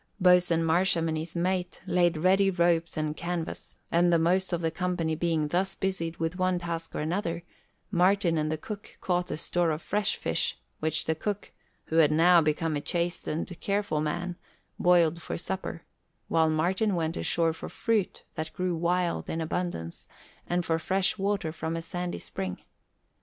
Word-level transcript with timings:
Boatswain 0.19 0.63
Marsham 0.63 1.07
and 1.07 1.15
his 1.15 1.35
mate 1.35 1.79
laid 1.85 2.17
ready 2.17 2.49
ropes 2.49 2.97
and 2.97 3.15
canvas; 3.15 3.77
and 3.91 4.11
the 4.11 4.17
most 4.17 4.51
of 4.51 4.61
the 4.61 4.71
company 4.71 5.13
being 5.13 5.49
thus 5.49 5.75
busied 5.75 6.17
with 6.17 6.37
one 6.39 6.57
task 6.57 6.95
or 6.95 7.01
another, 7.01 7.43
Martin 7.91 8.35
and 8.35 8.51
the 8.51 8.57
cook 8.57 8.97
caught 8.99 9.29
a 9.29 9.37
store 9.37 9.69
of 9.69 9.79
fresh 9.79 10.15
fish, 10.15 10.57
which 10.79 11.05
the 11.05 11.13
cook 11.13 11.51
who 11.85 11.97
had 11.97 12.11
now 12.11 12.41
become 12.41 12.75
a 12.75 12.81
chastened, 12.81 13.55
careful 13.59 14.01
man 14.01 14.35
boiled 14.79 15.21
for 15.21 15.37
supper, 15.37 15.83
while 16.29 16.49
Martin 16.49 16.95
went 16.95 17.15
onshore 17.15 17.53
for 17.53 17.69
fruit 17.69 18.23
that 18.33 18.51
grew 18.53 18.75
wild 18.75 19.29
in 19.29 19.39
abundance 19.39 20.07
and 20.47 20.65
for 20.65 20.79
fresh 20.79 21.19
water 21.19 21.51
from 21.51 21.75
a 21.75 21.79
sandy 21.83 22.17
spring. 22.17 22.59